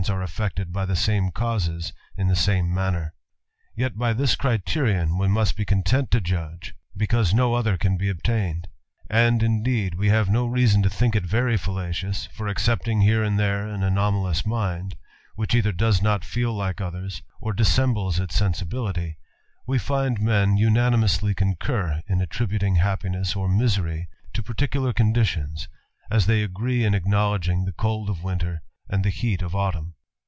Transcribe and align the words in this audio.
^^ 0.01 0.23
affected 0.23 0.73
by 0.73 0.83
the 0.83 0.95
same 0.95 1.29
causes 1.29 1.93
in 2.17 2.25
the 2.27 2.35
same 2.35 2.73
manner. 2.73 3.13
Yet 3.75 3.93
^ 3.95 4.17
this 4.17 4.35
criterion 4.35 5.19
we 5.19 5.27
must 5.27 5.55
be 5.55 5.63
content 5.63 6.09
to 6.09 6.19
judge, 6.19 6.73
because 6.97 7.35
no 7.35 7.49
268 7.49 7.51
THE 7.51 7.53
ADVENTURER.• 7.53 7.57
other 7.59 7.77
can 7.77 7.97
be 7.97 8.09
obtained; 8.39 8.67
and, 9.11 9.43
indeed, 9.43 9.93
we 9.93 10.07
have 10.09 10.27
no 10.27 10.47
reason 10.47 10.81
t 10.81 10.89
think 10.89 11.15
it 11.15 11.21
very 11.23 11.55
fallacious, 11.55 12.25
for 12.33 12.47
excepting 12.47 13.01
here 13.01 13.21
and 13.23 13.37
there 13.37 13.67
ai 13.69 13.85
anomalous 13.87 14.43
mind, 14.43 14.95
which 15.35 15.53
either 15.53 15.71
does 15.71 16.01
not 16.01 16.25
feel 16.25 16.51
like 16.51 16.81
others, 16.81 17.21
o 17.43 17.51
dissembles 17.51 18.19
its 18.19 18.33
sensibility, 18.35 19.19
we 19.67 19.77
find 19.77 20.19
men 20.19 20.57
unanimously 20.57 21.35
concu 21.35 22.01
in 22.07 22.21
attributing 22.21 22.77
happiness 22.77 23.35
or 23.35 23.47
misery 23.47 24.09
to 24.33 24.41
particular 24.41 24.93
conditions 24.93 25.69
as 26.09 26.25
they 26.25 26.41
agree 26.41 26.83
in 26.83 26.95
acknowledging 26.95 27.65
the 27.65 27.71
cold 27.73 28.09
of 28.09 28.23
winter 28.23 28.63
and 28.89 29.03
th 29.03 29.15
heat 29.15 29.41
of 29.41 29.55
autumn. 29.55 29.95